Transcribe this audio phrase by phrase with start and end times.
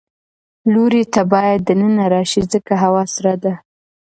[0.73, 3.53] لورې ته باید د ننه راشې ځکه هوا سړه ده.